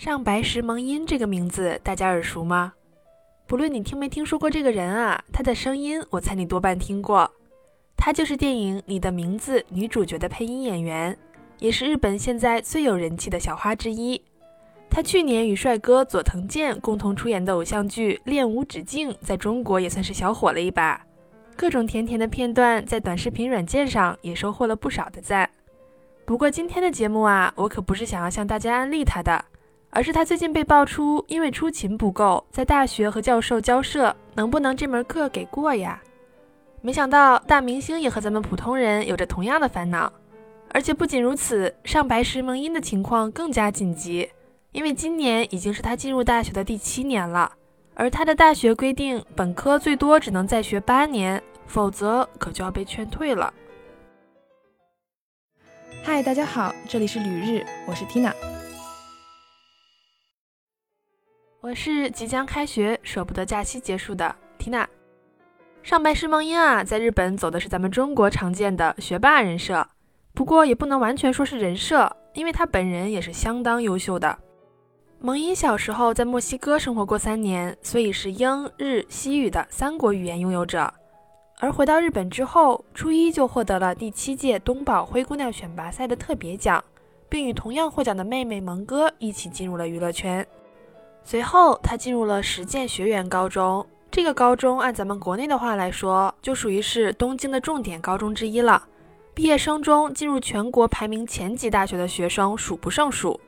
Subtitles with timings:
[0.00, 2.72] 上白石萌音这个名字大家耳熟吗？
[3.46, 7.30] 不论你听没听说过这个人啊，他的声音我猜你多半听过。
[7.98, 11.14] 他就是电影《你的名字》女主角的配音演员，
[11.58, 14.18] 也是日本现在最有人气的小花之一。
[14.88, 20.98] 他去年与帅哥佐藤健共同出演的偶像剧《恋无止境》在中国也算是小火了一把，
[21.54, 25.50] 各种甜甜的片段在短视频软件上也收获了不少的赞。
[26.24, 29.44] 不过今天的节目啊，我可不是想要向大家安利他的。
[29.90, 36.00] 而是他最近被爆出，因为出勤不够，在大学和教授交涉，能不能这门课给过呀？
[36.80, 40.12] 没想到大明星也和咱们普通人有着同样的烦恼，
[40.70, 44.30] 而且不仅如此，上白石萌音的情况更加紧急，
[44.72, 47.52] 因为今年已经是他进入大学的第七年了，
[47.94, 53.52] 而他的大学规定，本科最多只能再学八年，否则可就要被劝退了。
[56.02, 58.32] 嗨，大家好，这里是旅日，我是 Tina。
[61.70, 64.88] 我是即将开学、舍不得假期结束的缇娜。
[65.84, 69.86] 上白石萌音啊，在日本走的是咱们中国常见的学霸人设，
[70.34, 74.36] 不过也不能完全说是人设，因为他本人也是相当优秀的。
[75.20, 80.92] 萌音小时候在墨西哥生活过三年，所以是英、日、西语的三国语言拥有者。
[81.60, 86.82] 而回到日本之后，初一就获得了第七届东宝灰姑娘选拔赛的特别奖，
[87.28, 90.44] 并与同样获奖的妹妹萌哥一起进入了娱乐圈。
[91.22, 93.86] 随后，他进入了实践学园高中。
[94.10, 98.82] 这个高中按咱们国内的话来说，就属于是东京的重点高中之一了。
[99.32, 103.38] 毕业生中进入全国排名前几大学的学生数不胜数。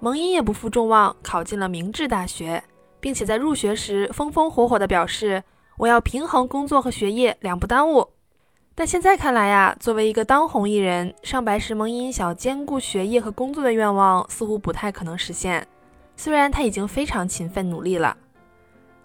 [0.00, 2.62] 萌音也不负众望，考进了明治大学，
[3.00, 5.42] 并且在入学时风风火火地表示
[5.76, 8.08] ：“我要平衡工作和学业，两不耽误。”
[8.74, 15.66] 但现在看来呀，作为一个当红艺人，上白石萌音想兼顾学业和工作的愿望似乎不太可能实现。
[16.18, 18.14] 虽然他已经非常勤奋努力了，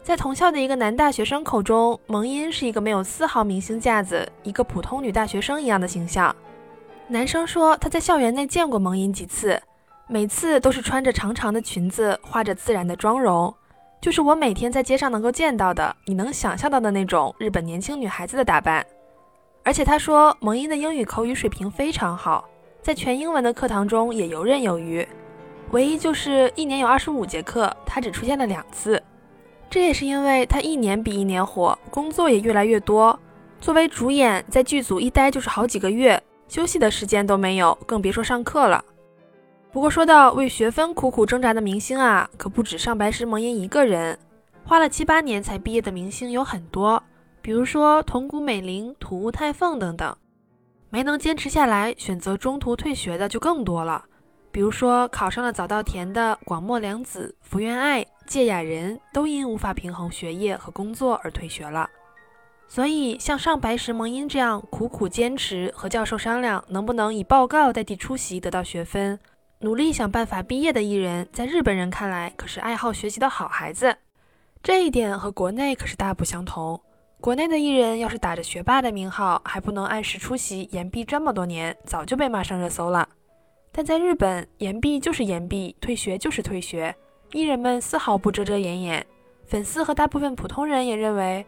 [0.01, 6.35] 在同校的一个男大学生口中，蒙音是一个没有丝毫明星架子、一个普通女大学生一样的形象。
[7.07, 9.61] 男生说他在校园内见过蒙音几次，
[10.07, 13.53] 每次都是穿着长长的裙子，化着自然的妆容，
[14.01, 18.83] 就是我每天在街上能够见到的，你能想象到的那种日本年轻女孩子的打扮。
[19.63, 22.49] 而且他说蒙音的英语口语水平非常好，
[22.81, 25.07] 在全英文的课堂中也游刃有余。
[25.71, 29.01] 唯一就是一年有二十五节课，他只出现了两次。
[29.69, 33.19] 这也是因为他一年比一年火，工作也越来越多。
[33.59, 38.83] 作为主演，在剧组一待就是好几个月，休息的时间都没有，更别说上课了。
[39.71, 44.19] 不过说到为学分苦苦挣扎的明星啊，可不止上白石萌音一个人。
[44.63, 47.01] 花了七八年才毕业的明星有很多，
[47.41, 50.15] 比如说桐谷美玲、土屋太凤等等。
[50.91, 54.05] 没能坚持下来，选择中途退学的就更多了。
[54.53, 61.89] 比如说，考上了早稻田的广末凉子、福原爱、芥雅人都因无法平衡学业和工作而退学了。
[62.67, 69.19] 所以，像上白石萌音这样苦苦坚持，和教授商量能不能以报告代替出席得到学分，
[69.61, 73.97] 努力想办法毕业的艺人，在日本人看来可是爱好学习的好孩子。
[74.61, 76.79] 这一点和国内可是大不相同。
[77.19, 83.09] 国内的艺人要是打着学霸的名号，还不能按时出席，延毕这么多年，早就被骂上热搜了。
[83.75, 86.95] 但在日本，延毕就是延毕，退学就是退学，
[87.31, 89.05] 艺人们丝毫不遮遮掩掩。
[89.45, 91.43] 粉丝和大部分普通人也认为，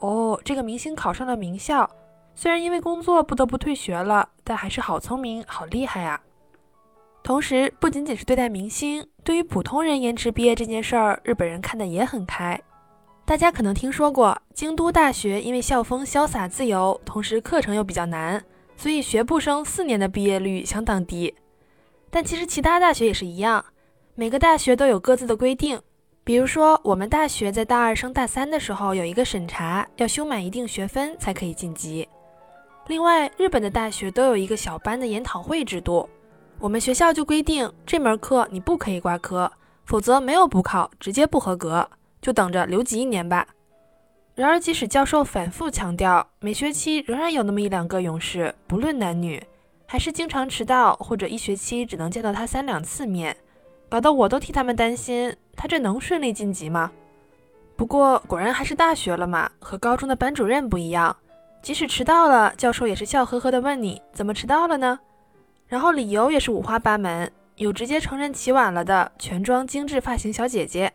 [0.00, 1.88] 哦，这个明星考上了名校，
[2.34, 6.20] 虽然因为工作不得不退学了，但还是好聪明、好厉害啊。
[7.22, 12.60] 同时，不仅仅是对待明星，对于普通人延迟毕业这件事儿，日本人看得也很开。
[13.24, 18.42] 大家可能听说过，京都大学因为校风潇洒自由，同时课程又比较难，
[18.76, 21.34] 所以学部生四年的毕业率相当低。
[22.10, 23.64] 但其实其他大学也是一样，
[24.14, 25.80] 每个大学都有各自的规定。
[26.24, 32.06] 比如说，我们大学在大二升大三的时候有一个审查，要修满一定学分才可以晋级。
[32.86, 36.08] 另外，日本的大学都有一个小班的研讨会制度，
[36.58, 39.50] 我们学校就规定这门课你不可以挂科，
[39.84, 41.88] 否则没有补考，直接不合格，
[42.20, 43.46] 就等着留级一年吧。
[44.34, 49.42] 然而，即使教授反复强调，每学期仍然有那么一两个勇士，不论男女。
[49.90, 53.34] 还是经常迟到，或者一学期只能见到他三两次面，
[53.88, 56.92] 搞得我都替他们担心，他这能顺利晋级吗？
[57.74, 61.16] 不过果然还是大学了嘛，和高中的班主任不一样，
[61.62, 65.00] 即使迟到了，教授也是笑呵呵地问你怎么迟到了呢？
[65.66, 70.92] 然后理由也是五花八门，有直接承认起晚了的全妆精致发型小姐姐，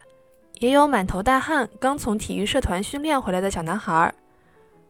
[0.60, 4.14] 也有满头大汗刚从体育社团训练回来的小男孩，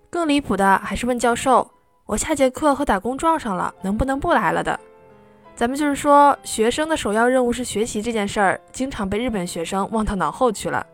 [0.09, 1.71] 更离谱的还是问教授。
[2.13, 4.79] 我下节课和打工撞上了，能不能不来了的？
[5.55, 10.85] 咱们就是说，学生的首要任务是学习这件事儿，经常被日本学生忘到脑后去了。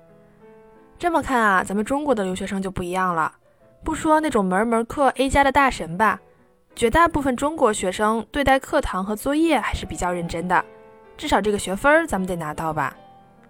[0.98, 3.34] 这么看啊，咱们中国的留学生就不一样了。
[3.84, 6.18] 不说那种门门课 A 加的大神吧，
[6.74, 10.64] 绝大部分中国学生对待课堂和作业还是比较认真的，
[11.18, 12.96] 至少这个学分咱们得拿到吧。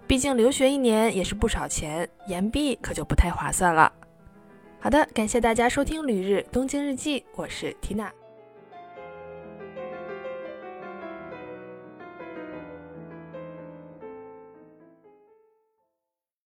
[0.08, 3.92] 毕竟留学一年也是不少钱，延毕可就不太划算了。
[4.82, 8.10] 好的，感谢大家收听《旅日东京日记》，我是缇娜。